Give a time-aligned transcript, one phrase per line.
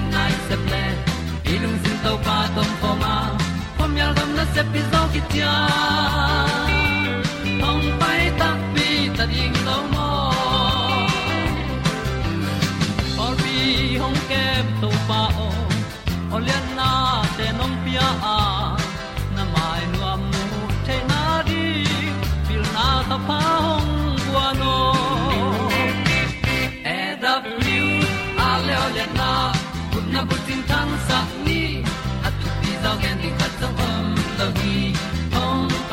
[0.00, 1.05] no sai nai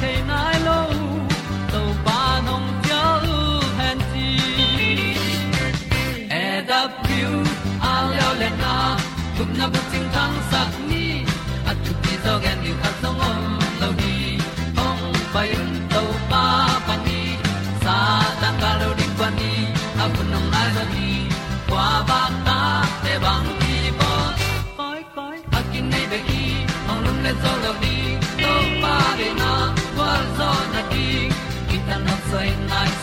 [0.00, 0.47] chiu the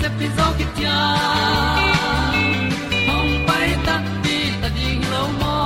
[0.00, 0.98] se pi zo ki tia
[3.08, 5.56] hong pai ta ti ta ding lo mo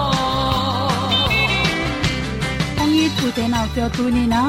[2.83, 4.43] ong yi tu te nau te tu ni na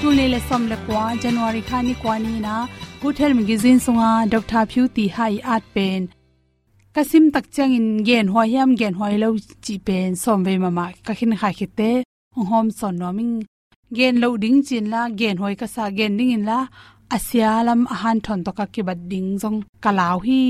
[0.00, 2.54] tu le le som le kwa january kha kwa ni na
[3.02, 6.02] good magazine sunga dr phu ti hai at pen
[6.94, 9.28] kasim tak chang in gen hwa yam gen hwa lo
[9.64, 11.90] chi pen som ve mama ka khin kha khite
[12.50, 13.34] hom son noming
[13.96, 16.60] gen lo ding chin la gen hoi ka sa gen ding in la
[17.16, 20.40] asialam ahan thon to ka ki bad ding jong kalau hi,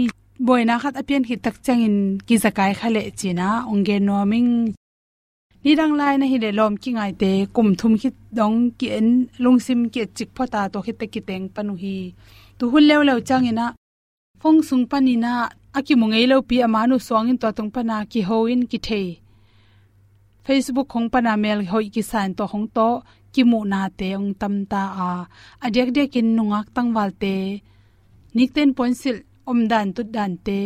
[0.46, 1.96] boina khat apian hi tak changin
[2.26, 4.50] ki zakai khale china ongge noming
[5.64, 8.08] ni dang lai na hi le lom ki ngai te, kum thum hi
[8.38, 9.08] dong ki en,
[9.42, 11.96] lungsim ki chik phota to hi te ki teng panu hi.
[12.58, 13.66] Tu hul lew lew changina
[14.40, 15.32] phong sung panina,
[15.78, 19.06] aki mungei lo pi amanu songin to tung pana ki hoin ki thei
[20.48, 22.88] facebook khong pana mel hoi ki san to hong to
[23.32, 25.10] ki mu na te ong tam ta a
[25.66, 27.34] adek dek in nungak tangwal te
[28.36, 29.18] nikten point sil
[29.50, 30.60] om dan tu dan te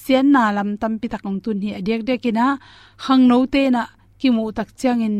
[0.00, 2.46] sian na lam tam pi takong tun hi adek dek ina
[3.04, 3.82] hang no te na
[4.20, 5.18] ki mu tak chang in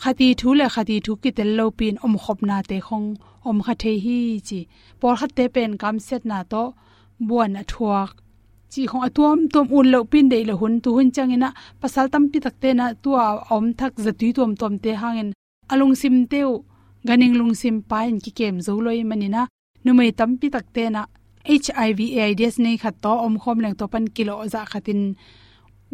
[0.00, 3.08] khati thu le khati thu ki tel lo pin om khop na te khong
[3.48, 4.18] om kha the hi
[4.48, 4.60] chi
[5.00, 6.62] por khat te pen kam set na to
[7.28, 8.10] buan athuak
[8.72, 11.48] chi khong atuam tom un lo pin dei lo hun tu hun changena
[11.80, 13.10] pasal tam pi takte na tu
[13.54, 15.30] om thak zatui tom tom te hangin
[15.72, 16.50] alung sim teu
[17.08, 19.42] ganing lung sim pain ki kem zo loi manina
[19.84, 21.02] numei tam pi takte na
[21.44, 25.02] hiv aids nei khat to om khom leng to pan kilo za dạ khatin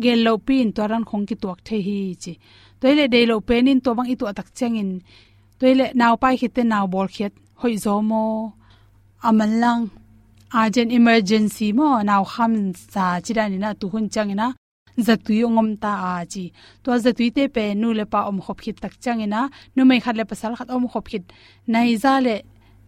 [0.03, 2.33] gel lo pin to ran khong ki tuak the hi chi
[2.81, 4.91] toile dei lo penin to bang i tu atak changin
[5.59, 8.23] toile naw pai khite naw bol khet hoi zo mo
[9.29, 9.83] amalang
[10.53, 14.47] urgent emergency mo naw kham sa chirani na tu hun changina
[15.07, 16.45] zatui ongom ta a chi.
[16.83, 19.41] To zatui te pe nu le pa om khop khit tak changina
[19.77, 21.25] nu mai khat le pasal khat om khop khit.
[21.73, 22.37] Nai za le,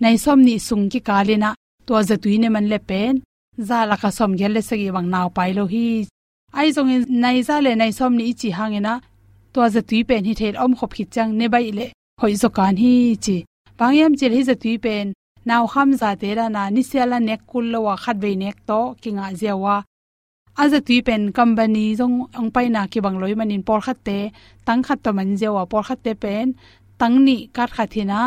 [0.03, 1.51] nai som ni sung ki kalina
[1.87, 3.15] to zatui ne man le pen
[3.69, 5.87] za la ka som gel le sagi wang naw pai lo hi.
[6.59, 8.95] Ai zong in nai za le nai som ni chi hangena
[9.53, 11.87] to zatui pen hi thel om khop khit chang ne bai le,
[12.21, 12.95] hoi zo kan hi
[13.25, 13.37] chi.
[13.79, 15.07] Bangyam chil hi zatui pen
[15.49, 18.57] naw kham za te ra na ni sela nek kul lo wa khat be nek
[18.69, 19.77] to, kinga zewa
[20.63, 24.19] aza tui pen company jong ong pai na ki bang loi manin por khat te,
[24.67, 26.47] tang khat to man zewa por khat te pen,
[27.01, 28.21] tang ni kat kha thina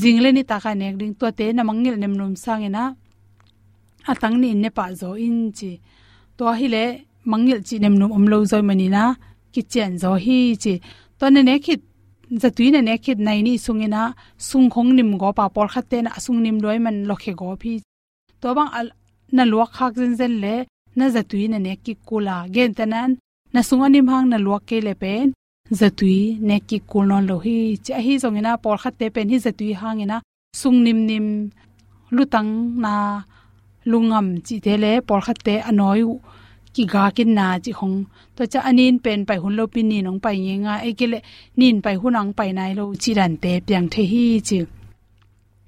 [0.00, 2.84] jingle ni ta ka nek ding to te na mangil nem num sangena
[4.10, 5.70] a tang ni ne pa zo in chi.
[6.36, 6.84] To hi le
[7.30, 9.04] mangil chi nem num om lo zoi mani na.
[9.52, 9.60] Ki
[10.02, 10.74] zo hi chi.
[11.18, 11.82] To ne ne khit
[12.42, 12.94] zatui na ne
[13.26, 14.02] nai ni sungina
[14.48, 17.80] sung khong nim go pa por khatte na sung nim loi man lokhe go phi
[18.40, 18.88] to bang al,
[19.36, 20.56] na luak khak zen zen le,
[20.98, 23.10] na zatui na ne ki kula gen tanan,
[23.54, 25.26] na sunga nim hang na luak ke le pen.
[25.80, 29.70] Zatui ne ki kul non lo hi cha hi zongina por khatte pen hi zatui
[29.80, 30.16] hangina
[30.60, 31.26] sung nim nim
[32.16, 32.50] lutang
[32.82, 32.94] na
[33.90, 36.00] lungam chi te le por khatte anoi
[36.78, 37.96] ki ga kin na chi khong
[38.36, 41.18] to cha anin pen pai hun lo pin ni nong pai nge nga e kele
[41.58, 44.58] nin pai hunang pai nai lo chi ran te piang the hi chi.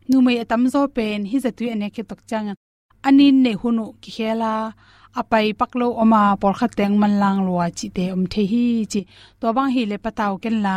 [0.08, 2.48] Nu mai atam zo pen, hi za tu ene ke tok chang
[3.08, 4.52] anin ne hunu ki khela
[5.20, 9.00] apai paklo oma por kha teng man lang lo chi te om the hi chi.
[9.40, 10.76] To bang hi le pataw ken la,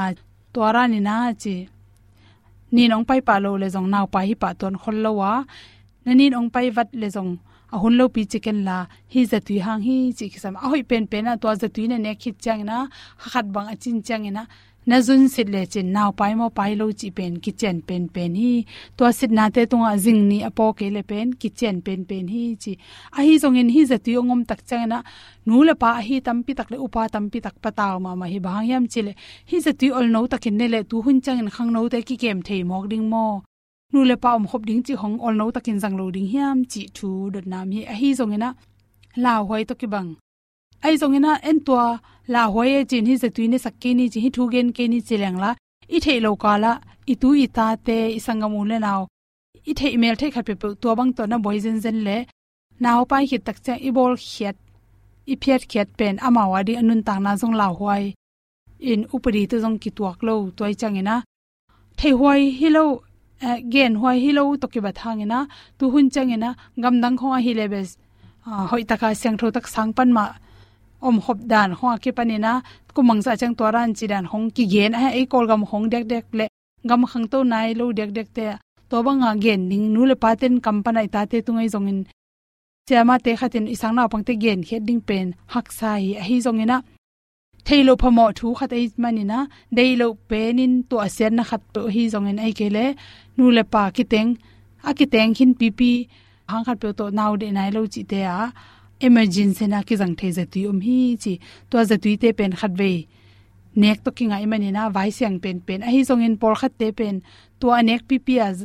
[0.54, 1.56] to ra ni na chi.
[2.76, 5.32] Ni nong pai pa lo le jong naw pa hi pa ton khol lo wa.
[6.06, 7.32] Na ni nong pai vat le jong
[7.76, 8.78] ahun lo pi chicken la,
[9.14, 12.12] hi zatui hang, hi chi kisam a hoi pen pen na to zatui ne ne
[12.22, 12.78] khit chang na
[13.32, 14.46] khat bang a chin chang na.
[14.86, 18.32] Na zun sit le chin naw pai mo pai lo chi pen kitchen pen pen
[18.42, 18.66] hi.
[18.98, 22.44] To sit na te tunga jing ni apo ke le pen kitchen pen pen hi
[22.64, 22.74] chi.
[23.18, 25.00] A hi zong in, hi zatui ongom tak chang na,
[25.46, 28.26] nu le pa hi tam pi tak le upa tam pi tak pataw ma ma
[28.34, 29.14] hi bang yam chile
[29.50, 32.16] hi zatui ol no takin ne le, tu hun chang in khang no te ki
[32.24, 33.26] kem thei mok ding mo
[33.94, 36.58] nu le pa om khop ding chi hong ol no takin jang lo ding hiam
[36.72, 37.82] chi thu dot nam hi.
[37.94, 38.50] A hi zong ina
[39.24, 40.10] la hoi to ki bang.
[40.86, 41.86] Ai zong ina en tua,
[42.34, 45.00] la hoi e chin hi zatui ne sakki ni chi hi thu gen ke ni
[45.08, 45.52] chileng la.
[45.96, 46.72] I thei lo ka la,
[47.12, 49.02] i tu i ta te, i sangamu le naw
[49.70, 52.18] i thei email thei khat pe tua bang to na boy zen zen le.
[52.84, 54.58] Naw pai hi tak cha, i bol khiat,
[55.32, 58.04] i phiat khiat pen amawa di anun tang na jong la hoi
[58.92, 61.16] in upari to jong ki tuak lo toy changena
[61.98, 62.86] thei hoi hi lo
[63.74, 65.40] gen hoi hi lo to ki ba thangena,
[65.78, 66.50] tu hun changena,
[66.84, 67.90] gam dang kho hi lebes.
[68.46, 70.26] Ah, hoi taka siang tho tak sang pan ma
[71.08, 72.54] om hop dan ho ki panina
[72.96, 76.04] kumang sa chang toran chi dan, hong ki gen ha ei kol gam hong dek
[76.12, 76.46] dek le,
[76.90, 78.46] gam khang to nai lo dek dek te,
[78.90, 82.00] to banga gen, ning nu le paten kampana ta te tungai zongin
[82.88, 86.78] chama te khatin isang na pangte gen heading pen, hak sai a hi eh, zongina
[87.68, 89.40] thailo phamo thu khat ei manina
[89.78, 92.86] deilo penin to asian na khat to hi zongin ai kele
[93.38, 94.30] nu le pa ki teng
[94.90, 95.82] a ki teng hin pp
[96.52, 98.40] hang khat pe to naw de nai lo chi te a
[99.08, 101.34] emergency na ki jang the je tu um hi chi
[101.70, 102.94] to je tu te pen khat ve
[103.82, 106.74] nek to ki ngai mani vai siang pen pen a hi zong in por khat
[106.80, 107.16] te pen
[107.60, 108.58] to anek pp az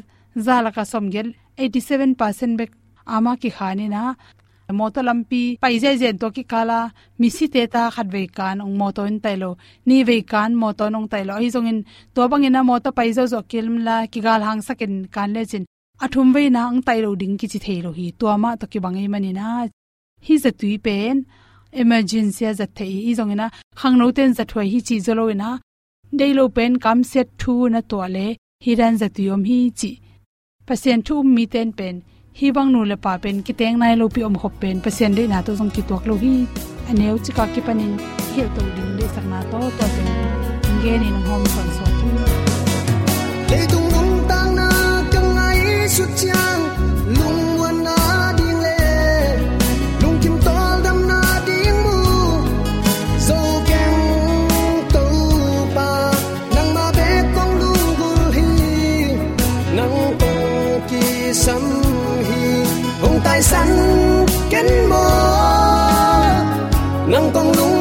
[0.47, 1.29] za la ka som gel.
[1.59, 2.71] 87% bek
[3.07, 4.15] ama ki khani na
[4.73, 6.79] moto lampi pai je jen to ki kala
[7.19, 9.51] mi si te ta khat ve kan ong moto in tailo.
[9.87, 11.35] Ni ve kan moto nong tailo.
[11.43, 11.79] Hi zong in
[12.15, 15.43] to bang ina moto pai zo zo kilm la ki gal hang sakin kan le
[15.51, 15.65] chin
[16.05, 18.07] athum ve na ang tailo ding ki chi theilo hi.
[18.19, 19.67] To ma to ki bangai mani na.
[20.27, 21.25] Hi za tui pen,
[21.73, 23.47] emergency za the hi zong ina
[23.79, 25.51] khang no ten za thoi hi chi zolo ina.
[26.19, 28.27] Deilo pen kam set thu na to le,
[28.65, 29.91] hi ran za tuyom hi chi.
[30.67, 31.97] Pasien thu mi ten pen
[32.41, 34.77] hi bang nu le pa pen ki teng nai lo pi om khop pen.
[34.85, 36.35] Pasien de na to jong ki tok lo hi
[36.91, 37.93] aneu chi ka ki panin
[38.35, 40.03] hil to ding de sak na to to te
[40.75, 42.09] nge ni no hom son so tu.
[43.51, 44.69] Le dung lung tang na
[45.13, 45.59] kang ai
[45.95, 46.58] su chang
[67.39, 67.78] nang kong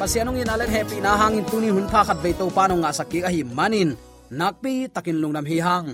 [0.00, 3.20] pasianong in alen happy na hangin tunin hun pha khat be to pa nga sakki
[3.20, 3.92] a hi manin.
[4.32, 5.88] Nakpi takin lungnam hi hang.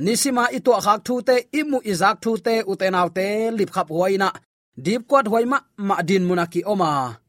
[0.00, 4.28] Nisima ito khak thu te imu izak thu te utenaw te lip khap huaina.
[4.84, 7.20] Deep kwat hoima ma din munaki oma.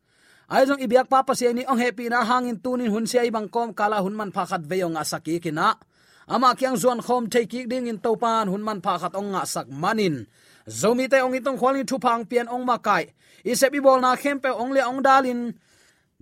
[0.48, 3.70] Ai jong ibyak pa pa ni ong happy na hangin tunin hun sia ibang kom
[3.80, 5.76] kala hun man pha khat veyong asaki kina.
[6.32, 9.44] Ama kyang zuan khom thei ki ding in topan hun man pha khat ong nga
[9.54, 10.16] sak manin.
[10.80, 13.04] Zomi te ong itong khwalin thu phang pian ong makai
[13.52, 15.42] isepi bol na khempe ong le ong dalin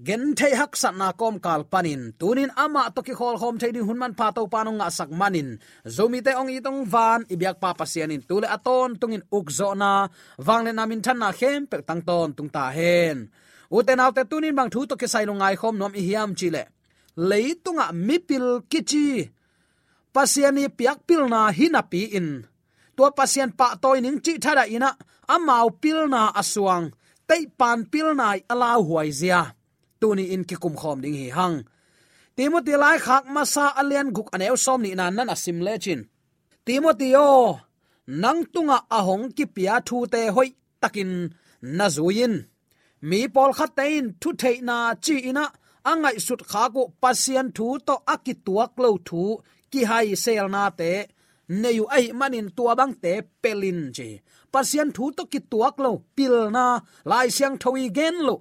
[0.06, 2.02] gen thei hak sat na kom kal panin.
[2.20, 5.50] Tunin ama to ki khol hom thei din hunman pa to panong nga sak manin.
[5.96, 9.92] Zomi te ong itong van ibyak pa pasianin tule aton tungin ukzo na.
[10.48, 13.18] Wangle namin than na khem pe tang ton, tung ta hen.
[13.78, 16.64] Uten autte tunin bang thu to ki sai lungai khom nom i hiam chile
[17.30, 19.28] leitunga mipil kichi
[20.16, 22.30] pasiani piak pil na hinapi in.
[22.96, 24.92] To pasian pa toy ning chi thada ina,
[25.36, 26.86] amau pil na aswang
[27.30, 29.59] tei pan pil nai alau huai zia
[30.02, 31.58] tuni in ki kum khom ding hi hang.
[32.36, 36.02] Timothy lai khak masa alian guk aneu som ni nan nan asim lechin
[36.70, 37.60] timothy o
[38.22, 40.50] nang tunga ahong ki pia thu te hoi
[40.82, 41.12] takin
[41.78, 42.34] na zuin
[43.10, 45.46] mi pol khat tein thu thei na chi ina,
[45.92, 49.24] angai sut kha ko pasian thu to akituak lo thu
[49.72, 50.92] ki hai sel na te
[51.62, 54.10] neyu ai manin tua bang te pelin je
[54.54, 56.66] pasian thu to ki tuak lo pil na,
[57.12, 58.36] lai siang thoi gen lo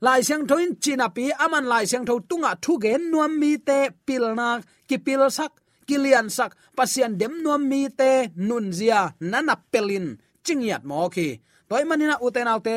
[0.00, 3.78] lai siang thoin china pi aman lai siang tho tunga thu ge nuam mi te
[4.06, 4.48] pil na
[4.88, 5.52] ki pil sak,
[5.88, 8.10] kilian sak, pasian dem nuam mi te
[8.48, 10.06] nun zia nana pelin
[10.44, 11.28] chingiat mo ki
[11.68, 12.76] toy manina uten autte,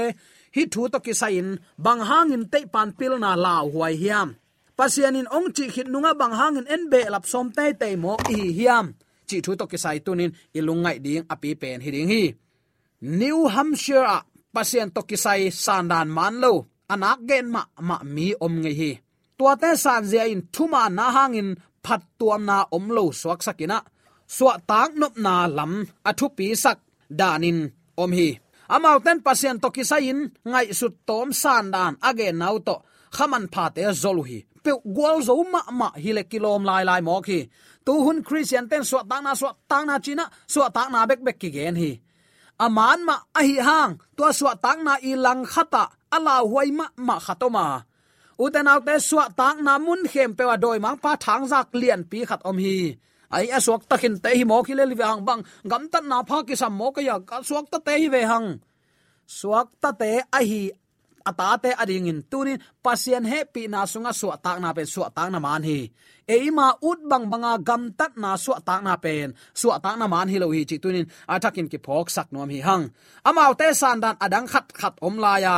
[0.56, 1.48] hi thu to ki sain
[1.86, 4.30] bang hangin te pan pil na law huai hiam.
[4.78, 8.14] Pasian in ong chi khit nunga bang hangin en be lap som te te mo
[8.30, 8.86] hi hiam.
[9.28, 12.24] Chi thu to ki sai tunin ilungai ding api pen hi ding hi.
[13.20, 14.22] New hampshire
[14.56, 16.54] pasian to ki sai sandan man lo
[16.94, 18.92] anak gen ma ma mi om nge hi.
[19.38, 21.50] Tua te san zia in thuma na hangin
[21.86, 23.78] phat tuam na om lo suak sakina.
[24.36, 25.74] Suwa tak nop na lam
[26.10, 26.80] athu pi sak,
[27.20, 27.60] danin
[28.04, 28.30] om hi.
[28.76, 30.20] Amau ten pasien to kisain
[30.52, 32.76] ngai su tom san dan age nau to.
[33.16, 34.40] Khaman pha te zolu hi.
[34.64, 37.40] Pe gwal zo ma ma hi le kilom lai lai mok hi.
[37.86, 41.22] Tu hun christian ten suwa tak na suwa tak na china suwa tak na bek
[41.26, 41.92] bek ki gen hi
[42.64, 45.84] aman ma ahi hang, tua suwa tak na ilang lang khata,
[46.16, 47.68] ala huai ma ma khatoma
[48.44, 51.68] uten au te suwa tak na mun khem pe wa doi mang pa thang zak
[51.80, 52.78] lian pi khat om hi.
[53.36, 56.38] Ai aswak takin te hi mo ki le li hang bang, gam tan na pha
[56.48, 58.48] ki sam mo ka ya aswak ta te hi ve hang.
[59.38, 60.62] Suak ta te ahi
[61.30, 65.30] atate ading in tunin pasien he pi na sunga su tak na pen su tak
[65.34, 65.80] na man hi.
[66.36, 70.28] Eima ut bang banga gam tat na su tak na pen su tak na man
[70.32, 72.86] hi lo hi chi tunin atakin ki phok sak nom hi hang.
[73.30, 75.56] Amau te san dan adang khat khat om la ya.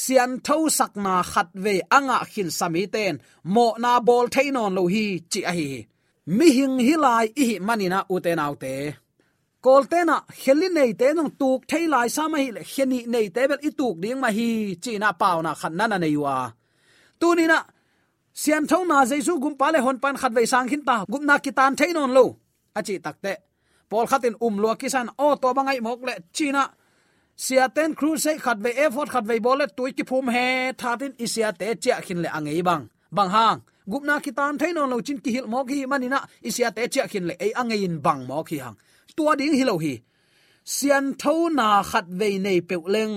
[0.00, 3.14] Sian tho sak na khat ve anga khin sami ten,
[3.54, 5.70] mo na bol thainon lo hi chi a hi.
[6.36, 8.74] Mi hing hilai i manina uten autte
[9.64, 13.42] koltena kheli nei te nong tuk, thei lai sa ma hi le kheni nei te
[13.50, 14.48] bel i tuk ding ma hi,
[14.82, 16.34] china pau na khan na na nei wa.
[17.20, 17.58] Tu ni na
[18.32, 21.24] sian thong na jesu gum pa le hon pan khat ve sang khin ta, gum
[21.26, 22.24] na ki tan thein on lo.
[22.78, 23.34] Achi chi tak te.
[23.90, 26.62] Pol khatin um lo ki san, o to bangai mok le, china.
[27.36, 30.72] Sia ten cruise se khat ve effort khat ve bol le, tui ki phum he
[30.80, 32.84] thatin isia te cha khin le angei bang.
[33.16, 36.70] Bang hang gup na ki tan thein lo chin ki hil mok hi manina isia
[36.76, 38.76] te cha khin le ei angei in bang mok hi hang
[39.20, 39.94] tua ding hi lo hi.
[40.74, 43.16] Sian tho na khat ve nei pe leng.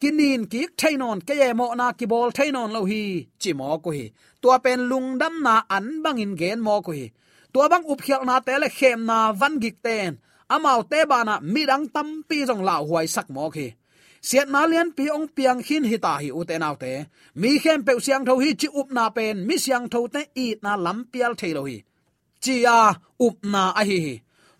[0.00, 3.02] Kinin ki thainon ke ye mo na ki bol thainon lo hi,
[3.40, 4.04] chi mo ko hi.
[4.42, 7.06] Tua pen lung dam na an bang in gen mo ko hi.
[7.52, 10.12] Tua bang up khial na te le khem na van gik ten.
[10.54, 13.66] Amao te bana midang tam pi jong la huai sak mo khi.
[14.28, 16.92] Siat na lian pi ong piang hin hi ta hi uten au te.
[17.40, 20.46] Mi khem pe siang tho hi chi up na pen, mi siang tho te i
[20.64, 21.78] na lam pial thailo hi.
[22.44, 22.80] Chi a
[23.26, 24.14] up na a hi hi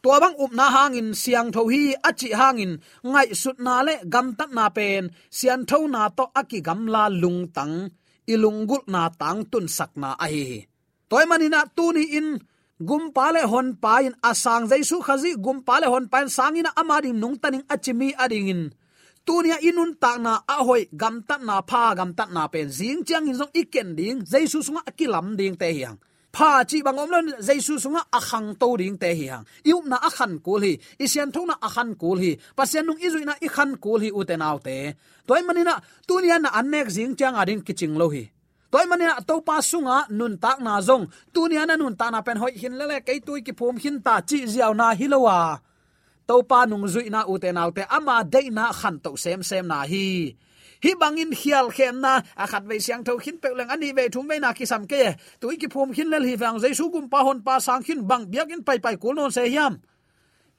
[0.07, 2.73] tua bang up na hangin, siang tho hi achi hangin.
[3.03, 5.11] Ngai sut na le gam tat na pen.
[5.37, 7.91] Sian tho na to aki gam la lung tang.
[8.33, 10.63] Ilungul na tang tun sak na a hi.
[11.11, 12.29] Toy manina tu ni in.
[12.89, 17.67] Gum pale hon pain asang jaisu khazi gum pale hon pain sangina amari nung taning
[17.75, 18.63] achimi adingin
[19.27, 20.83] tunia inun ta na a hoi.
[21.03, 22.69] Gam ta na pha, gam ta na pen.
[22.79, 24.19] Jing chang in zong iken ding.
[24.31, 25.99] Jaisu sunga akilam ding te hiang
[26.37, 30.33] pha chi bangom lon jaisu sunga akhang to ding te hi hang yu na akhan
[30.47, 30.73] kul hi
[31.05, 34.77] isian thona akhan kul hi pasian nung izuina i khan kul hi uten autte
[35.27, 35.75] toy manina
[36.09, 38.25] tunia na anek jing chang ading kiching lo hi
[38.73, 41.05] toy manina to pa sunga nun tak na zong.
[41.35, 44.15] Tunia na nun ta na pen hoi hin le kai tui ki phum hin ta
[44.29, 45.53] chi ziaw na hilowa à.
[46.29, 49.65] to pa nung zui na uten nau te ama de na khan to sem sem
[49.73, 50.07] na hi
[50.83, 54.09] hi bangin hial khem na, a khat ve siang tho khin pe leng ani ve
[54.09, 55.03] thum ve na ki sam ke.
[55.41, 58.25] Tu ki phum khin lel hi wang jaisu gum pa hon pa sang khin bang
[58.31, 59.75] biak in pai pai kul non se hiam.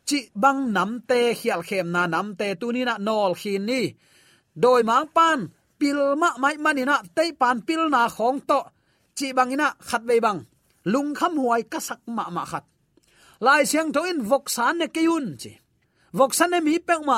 [0.08, 3.82] Chi bang nam te hial khem na, nam te tu ni na nol khin ni.
[4.56, 5.40] Doi mang pan,
[5.80, 8.60] pil ma mai manina te pan pil na khong to.
[9.18, 10.40] Chi bangina khat ve bang.
[10.86, 12.64] Lung kham huai ka sak ma ma khat.
[13.40, 15.52] Lai siang tho in vok san ne keyun chi.
[16.14, 17.18] Vok san ne mi pek ma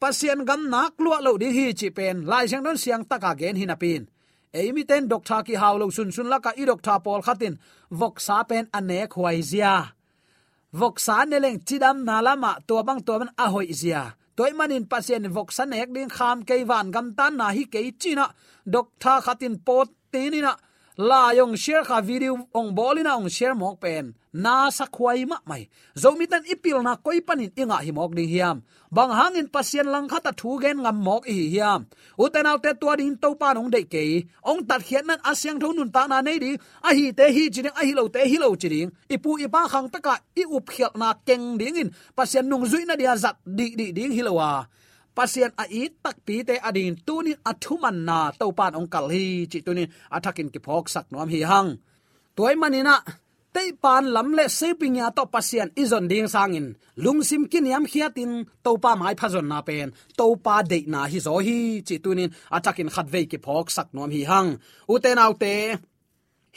[0.00, 3.56] pasien gam nak lua lo di hi chi pen, lai siang don siang taka gen
[3.56, 4.04] hin apin
[4.56, 7.54] eimi ten doctor ki haw lo sun sun la ka i doctor pol khatin,
[8.00, 9.74] vok sa pen ane khwai zia.
[10.80, 14.02] Vok sa ne leng chidam na lama to bang to ban a hoi zia.
[14.36, 17.80] Toy manin pasien vok san ek ding kham ke van gam tan na hi ke
[18.00, 18.26] china
[18.74, 20.52] doctor khatin pot tinina
[20.96, 24.14] la yong share kha video ong bolina ong share mok pen.
[24.32, 25.68] Na sakhwai ma mai.
[25.96, 28.62] Zomi tan ipil na koi panin inga hi mok ding hiam.
[28.90, 31.86] Bang hangin pasien lang khata thu gen ngam mok hi hiam.
[32.18, 35.76] Uten autte tua din to pa nong de ke ong tat khian nan asyang thon
[35.76, 36.56] nun ta na nei di.
[36.82, 38.90] A hi te hi chi a hi lo te hi lo chi ding.
[39.08, 41.90] Ipu ipa khang taka i up khial na keng ding in.
[42.16, 44.64] Pasien nung zui na dia zat di di ding hi lo wa
[45.16, 49.26] pasien a i tak pi te adin tuni athuman na to pan ong kal hi.
[49.50, 49.84] Chi tuni
[50.16, 51.70] athakin ki phok sak nom hi hang.
[52.36, 52.96] Toy manina
[53.54, 56.66] te pan lam le seping ya to pasien izon ding sangin
[57.02, 58.32] lungsim kin yam khiatin
[58.64, 59.88] to pa mai phazon na pen.
[60.18, 61.58] To pa de na hi zo hi.
[61.86, 64.50] Chi tunin athakin khatve ki phok sak nom hi hang.
[64.92, 65.54] Uten autte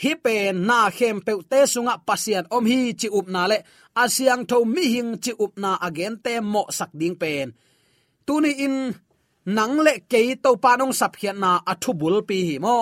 [0.02, 3.58] hi pen na khem pe te sunga pasian om hi chi up na le.
[4.04, 7.48] Asyang tho mi hing chi up na again te mo sak ding pen
[8.30, 8.94] tuni in
[9.58, 12.78] nang le ke to panong sap hian na athu bul pi hi mo.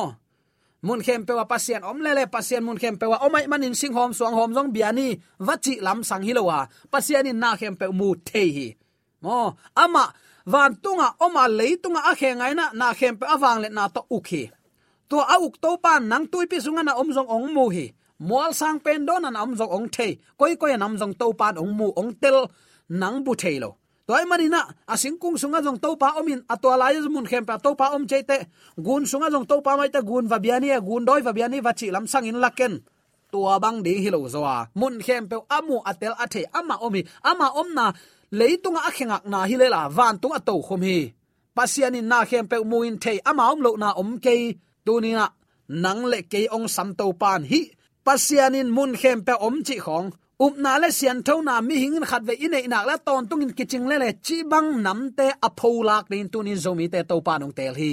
[0.86, 4.12] Mun khem pewa pasien om le le, pasien mun khem pewa omai manin sing hom
[4.18, 5.08] suang hom jong biani
[5.48, 6.60] wachi lam sang hilowa
[6.92, 8.68] pasien in na khem pe mu the hi.
[9.24, 10.04] Mo, ama
[10.46, 14.02] van tunga, oma leitunga a khe ngai na na khem pe awang le na to
[14.18, 14.44] ukhi
[15.10, 17.88] to a uk to pan nang tui pi sunga na om jong ong mu hi.
[18.28, 20.08] Mual sang pen don an om jong ong the
[20.40, 22.38] koi koi nam jong to pan ong mu ong tel
[23.02, 23.72] nang bu thelo
[24.08, 27.76] toy manina asing kung sunga jong to pa omin atwa lai mun khem pa to
[27.80, 28.38] pa om cheite
[28.86, 31.72] gun sunga jong to pa mai ta gun va biani gun doi va biani va
[31.80, 32.74] chi lam sang in laken
[33.32, 34.68] tua bang ding hilo zowa à.
[34.80, 37.86] mun khem pe amu atel athe ama omi ama omna
[38.32, 39.48] leitunga akhengak na.
[39.48, 41.14] Hilela van tunga to khom hi.
[41.56, 44.36] Pasianin na khem pe muin the ama om lo na om ke
[44.86, 45.26] tunina
[45.84, 47.72] nang le ke ong sam to pan hi.
[48.06, 52.06] Pasianin mun khem pe om chi khong up na le sian tho na mi hingin
[52.10, 55.28] khat ve ine ina la ton tung in kiching le le chi bang nam te
[55.48, 57.92] apho lak din tu ni zomi te to pa nong tel hi.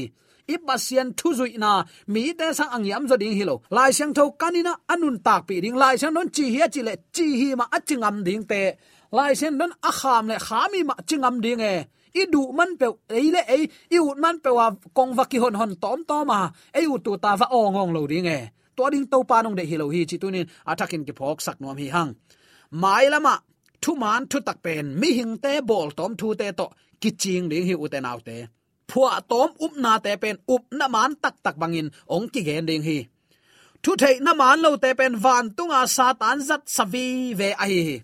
[0.53, 4.13] I pasian thu zui na, mi te sang ang yam zo ding hilo lai sang
[4.17, 5.77] tho kanina anun tak pi ding.
[5.83, 8.63] Lai sang non chi hi chi le chi hi ma achingam ding te.
[9.17, 11.75] Lai sang non a kham le khami ma chingam ding e.
[12.21, 12.87] I du man pe
[13.19, 13.63] ei le ei,
[13.97, 16.39] i ut man pe wa kong va ki hon hon tom to ma
[16.79, 18.41] ei u tu ta va ong ong lo ding e.
[18.77, 20.47] To ding to pa nong de hilo hi chi tunin.
[20.71, 22.13] Atakin ki phok sak nom hi hang
[22.83, 23.35] mai lama
[23.83, 26.67] thu man thu tak pen mi hing te bol tom thu te to
[27.01, 28.37] ki ching ding hi uten autte
[28.91, 32.65] phua tom up na te pen up na man tak tak bangin ong ki gen
[32.71, 32.99] ding hi
[33.83, 37.07] thu thei na man lo te pen van tunga à satan zat savi
[37.41, 37.97] ve ai hi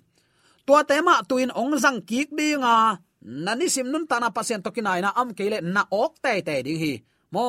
[0.66, 2.76] tua te ma tuin ong zang kik dinga
[3.44, 6.80] nani sim nun tana pasien to kinai na am kele na ok te te ding
[6.84, 6.92] hi
[7.34, 7.46] mo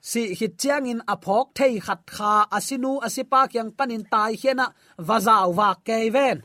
[0.00, 4.66] si hit chiang in aphok thei khat kha asinu asipa kyang panin tai hiena
[5.08, 6.38] wazaw wa keven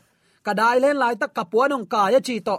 [0.44, 2.56] kadai len lai tak kapuanong ka ya chi to.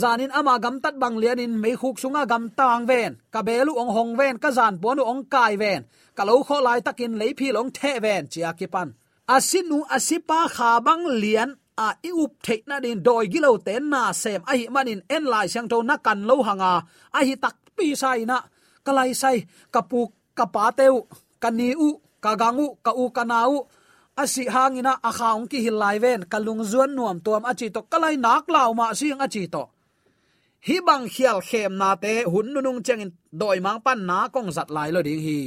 [0.00, 3.12] Zanin ama gam tat bang lian in mei khuk sunga gam tang ven.
[3.32, 5.82] Ka belu ong hong ven, ka zan ponu ong kai ven.
[6.16, 8.88] Ka lo kho lai takin lei phi long the ven, chia ki pan.
[9.34, 11.50] Asinu asipa kha bang lian
[11.86, 14.40] a i up the na din doi gilo ten na sem.
[14.50, 16.72] A hi manin en lai sang to na kan lo hanga.
[17.18, 18.38] A hi tak pi sai na.
[18.86, 19.38] Kalai sai
[19.74, 20.96] kapuk kapa teu
[21.42, 21.88] kani u
[22.24, 23.52] kagangu ka u kanau
[24.22, 28.70] asi hangina akhaung ki hilai ven kalung zuan nuam tuam achi to kalai nak lau
[28.78, 29.62] ma sing achi to.
[30.66, 34.68] Hi bang khial khem na te, hun nunung chengin doi mang pan na kong zat
[34.76, 35.40] lai lo ding hi.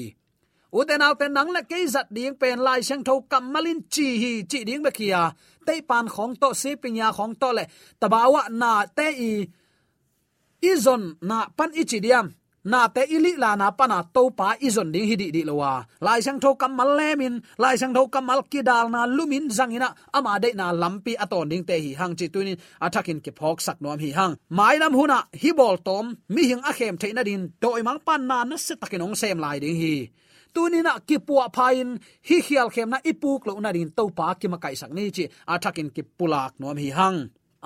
[0.77, 4.08] U te nau te nang la ke zat ding pen lai sang tho kamalin chi
[4.21, 5.23] hi, chi ding ba kia.
[5.67, 7.63] Te pan khong to se pinya khong to le.
[8.01, 9.32] Tabawa na te i
[10.71, 12.27] izon na pan ichi diam
[12.63, 15.73] na te ili la na pana to pa izon ding hi di di lowa
[16.06, 20.34] lai sang tho kamal lemin lai sang tho kamal ki dal na lumin zangina ama
[20.43, 23.99] de na lampi aton ding te hi hang chi tunin athakin ki phok sak nom
[23.99, 24.34] hi hang.
[24.58, 28.21] Mai nam huna hi bol tom, mi hing a khem theina din, doi mang pan
[28.30, 29.95] na na se takin ong sem lai ding hi.
[30.54, 31.89] Tunina ki puwa phain
[32.28, 35.23] hi khial khem na ipuk lo na rin to pa ki makai sak ni chi
[35.54, 37.19] athakin ki pulak nom hi hang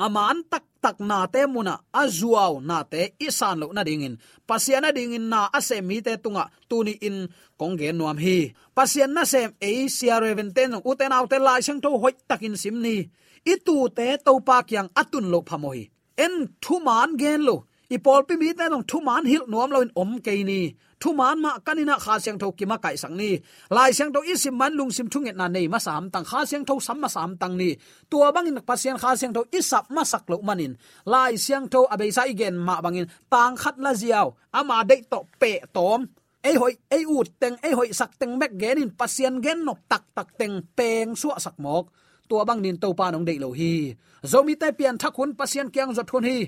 [0.05, 4.15] aman tak tak na te muna azuaw na te isan lo na dingin.
[4.47, 7.17] Pasiana dingin na ase mi te tunga tuni in
[7.60, 8.53] kongge nuam hi.
[8.77, 12.55] Pasian na sem e sia reven ten uten au te lai sang tho hoi takin
[12.62, 12.97] simni
[13.53, 15.81] itu te to pa kyang atun lo phamoi
[16.23, 16.33] en
[16.63, 17.55] thu man gen lo
[17.95, 20.62] i pol pi mi te nong thu man hil nuam lo in om ke ni.
[21.02, 23.32] Thu man ma kanina kha siang tho ki ma kai sang ni.
[23.76, 26.26] Lai siang tho isim man lung sim thunget na nei ma sam tang.
[26.30, 27.69] Kha siang tho sam ma sam tang ni.
[28.10, 30.73] Tua bangin pasien kha siang tho isap ma sak lo manin.
[31.13, 34.28] Lai siang tho abe sa igen ma bangin tang khat la ziaw
[34.60, 36.02] ama dei to pe tom.
[36.47, 40.04] Ei hoi, ei ut teng, ei hoi sak teng mek genin pasien gen nok tak
[40.15, 41.86] tak teng peng su sak mok.
[42.30, 43.95] Tua bang nin to pa nong de lo hi.
[44.32, 46.39] Zomi te pian thakun pasien kyang zot thun hi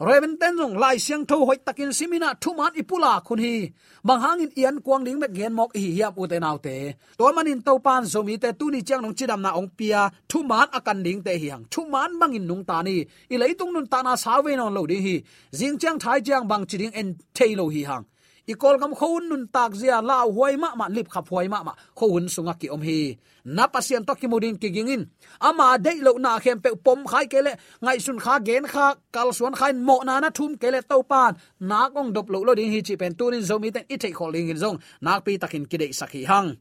[0.00, 3.70] reven ten jong lai siang tho hoi takin simina thuman ipula khun hi.
[4.02, 7.32] Bang in ian kwang ding mek gen mok hi hiap u te nau te to
[7.32, 11.02] manin to pan zomi te tu ni chang nong chidam na ong pia thuman akan
[11.04, 12.96] ding te hi hang thuman bangin nung ta ni.
[13.32, 15.22] I leitung nun ta na sawe non lo ding hi.
[15.58, 18.04] Jing chang thai chang bang chiding en thei lo hi hang
[18.46, 21.62] i kol gam khon nun tak zia la huai ma ma, lip khap huai ma
[21.62, 21.72] ma.
[21.98, 23.18] Khon sunga ki om hi.
[23.44, 25.06] Na pasien to ki mudin ki gingin.
[25.40, 29.32] Ama dei lo na khem pe pom khai kele ngai sun kha gen kha, kal
[29.32, 31.36] suan khai mo na na thum kele to pan.
[31.60, 34.50] Na kong dop lo lo ding hi chi pen tunin zomi ten, i thei kholing
[34.50, 34.78] in zong.
[35.00, 36.56] Nak pi takin ki dei sakhi hang.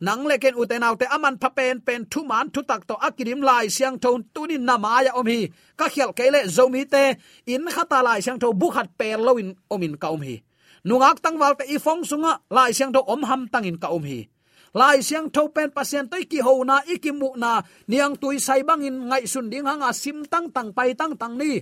[0.00, 3.68] Nang leken uten autte aman pha pen pen thu man thu tak to akirim lai
[3.68, 5.48] siang thon tuni nama ya om hi.
[5.76, 7.04] Ka khial kele zomi te,
[7.46, 10.36] in khata lai siang tho bu khat per lo in omin ka om hi
[10.84, 14.28] nungak tangwal te ifong sunga, lai siang tho om ham tangin ka om hi.
[14.74, 17.62] Lai siang tho pen pasien toi ki ho na ikimu na.
[17.90, 21.58] Niang tui sai bangin ngai sun ding hanga, sim tang tang pai tang tang ni.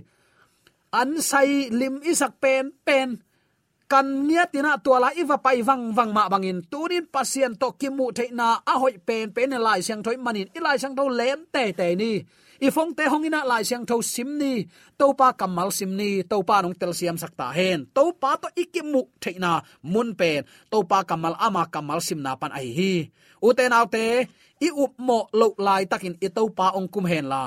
[0.93, 3.23] An sai lim isak pen pen.
[3.89, 6.61] Kan nia tina tuala iwa pai wang wang ma bangin.
[6.69, 10.53] Tunin pasien to kimu theina a hoi pen pen lai siang thoi manin.
[10.53, 12.21] Ilai siang tho lem te te ni
[12.61, 14.67] i phong te hongina lai siang tho sim ni.
[14.99, 17.87] To pa kamal sim ni to pa nong tel siam sakta hen.
[17.97, 19.53] To pa to ikimu theina
[19.93, 20.45] mun pen.
[20.71, 22.93] To pa kamal ama kamal sim na pan ai hi.
[23.47, 24.27] U te nau te,
[24.67, 27.45] i up mo lo lai takin i to pa ong kum hen la.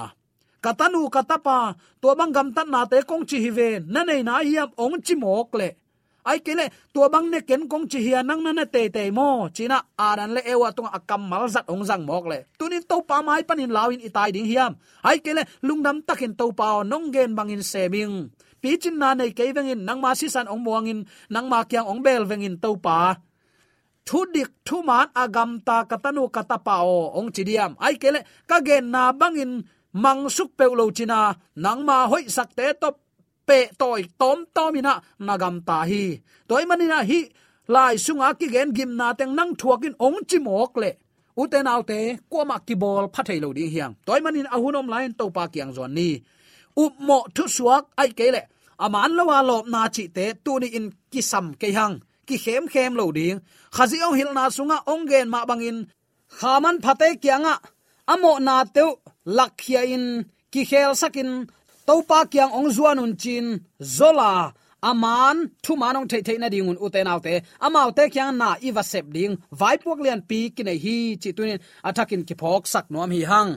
[0.63, 3.69] Katanu katapa to bang gam tan na te kong chi hi ve.
[3.93, 5.80] Na nei na hiam ong chi mok le
[6.29, 9.77] ai kele tua bang ne ken kong chi hian nang na te te mo china
[9.97, 12.84] aran à le ewa à tung akam à mal zat ong zang mok le tunin
[12.89, 14.75] to pa mai panin lawin itai ding hiam.
[15.03, 18.29] Ai kele lungdam takin to pa nong gen bangin seming
[18.62, 21.88] pi chin na nei ke vengin nang ma si san ong muangin nang ma kyang
[21.91, 23.15] ong bel vengin to pa.
[24.05, 29.12] Thu dik thu man agam ta katanu katapao ong chidiam ai kele ka gen na
[29.12, 29.51] bangin
[30.03, 31.19] mang suk pe lo china
[31.55, 32.95] nang ma hoi sak te top
[33.51, 34.93] pe toy tom tomina
[35.27, 36.03] nagam ta hi.
[36.49, 37.19] Toy manina hi,
[37.73, 40.91] lai sunga ki gen gim na teng nang thuakin ong chi mok le.
[41.41, 41.99] Uten autte
[42.31, 43.93] kwama ki bol phathei lo ding hiang.
[44.07, 46.09] Toy manin ahunom lain to pa kyang zon ni.
[46.83, 48.41] Up mo thu suak ai kele
[48.85, 51.95] aman lawa lop na chi te, tu ni in kisam ke hang
[52.27, 53.37] ki khem khem lo ding.
[53.75, 55.77] Khazi ong hil na sunga ong gen ma bangin
[56.39, 57.55] khaman phate kyanga
[58.13, 58.89] amo na teu
[59.37, 60.05] lakhia in.
[60.53, 61.29] Ki khel sakin
[61.87, 63.47] topa kyang ong zuanun chin,
[63.79, 64.53] zola.
[64.89, 67.33] Aman thu manong thei thei na dingun uten autte.
[67.65, 69.33] Amau te kyang na iwa sep ding.
[69.59, 73.51] Vai pok lian pi kinai hi, chi tunin atakin ki phok sak nom hi hang.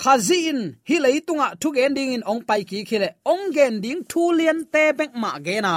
[0.00, 3.08] Khazin hi leitunga thu ending in ong pai ki khile.
[3.32, 5.74] Ong gen ding thu lian te bek ma ge na.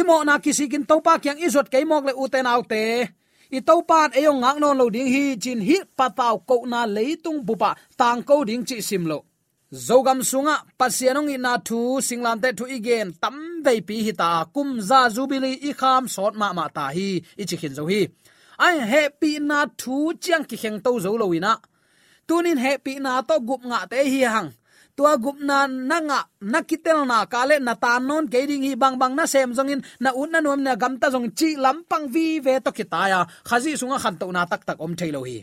[0.00, 2.84] Imo na kisikin topa kyang izot ke mok le uten autte.
[3.56, 6.80] I to pan e yong ngak non lo ding hi chin hi patau ko na
[6.96, 7.70] leitung bupa.
[8.00, 9.18] Tang ko ding chi sim lo
[9.74, 14.80] zogam sunga, pasianong ina thu singlam te thu igen, tam ve pi hi ta, kum
[14.80, 17.08] za zubili i kham sot ma ma ta hi,
[17.40, 18.00] i chi khin zo hi.
[18.58, 21.58] Ai happy na thu chiang ki kheng to zo lo ina.
[22.28, 24.50] Tunin happy na to gup nga te hi hang.
[24.96, 28.74] Tua gup na na nga, na kitel na kale na ta non ke ding hi
[28.82, 32.06] bang bang na sem zongin na un na nom na gam ta zong chi lampang
[32.14, 35.42] vi ve to kitaya khazi sunga khan to na tak tak om thailo hi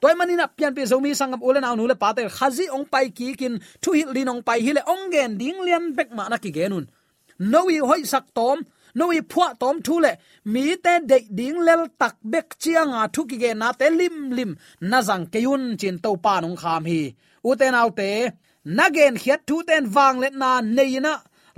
[0.00, 3.54] toy manina pian pe zomi sangam ulen aw nule patel khazi ong pai ki kin
[3.82, 6.86] thu hil lin ong pai hile ong gen ding lian bek ma na ki genun
[7.38, 8.58] noi hoi sak tom
[8.98, 10.12] noi phwa tom thu le,
[10.52, 14.50] mi te de ding lel tak bek chianga thu ki ge na te lim lim,
[14.90, 17.00] na jang ke yun chin to pa nong kham hi.
[17.48, 18.08] U te nau te
[18.76, 21.12] nagen khiat thu ten wang let na neina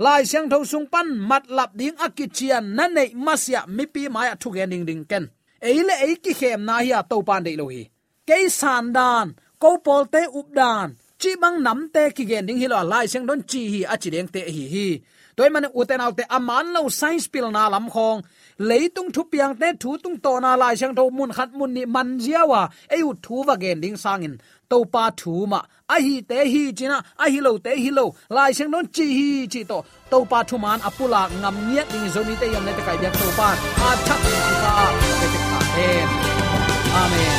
[0.05, 4.33] lai siang tho sung pan mat lap ding akichian na nei masya mi pi maya
[4.41, 5.23] thu gen ding ding ken.
[5.69, 7.83] Eile ei ki khem na hi to pan de lo hi
[8.29, 9.27] ke san dan
[9.61, 10.87] ko pol te up dan,
[11.21, 14.09] chi bang nam te ki gen ding hilo lai seng don chi hi a chi
[14.13, 14.89] deng te hi hi.
[15.35, 18.21] Toy man uten autte aman lo science pil na lam khong.
[18.69, 21.83] Leitung thu piang te thu tung to na lai seng tho mun khat mun ni
[21.95, 22.61] man jiawa
[22.95, 24.35] e u thu wa gen ding sangin
[24.69, 25.59] to pa thu ma.
[25.93, 28.05] A hi te hi china a hi lo te hi lo.
[28.35, 29.77] Lai seng don chi hi chi to.
[30.11, 32.97] To pa thu man apula ngam niat ding zo ni te yam ne te kai
[33.01, 33.49] byak to pa.
[33.87, 35.11] A thak chi pa te
[35.75, 35.87] te
[37.03, 37.38] amen.